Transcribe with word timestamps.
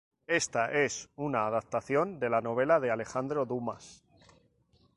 Ésta 0.39 0.71
es 0.71 1.09
una 1.15 1.45
adaptación 1.45 2.17
de 2.19 2.31
la 2.31 2.41
novela 2.41 2.79
de 2.79 2.89
Alejandro 2.89 3.45
Dumas. 3.45 4.03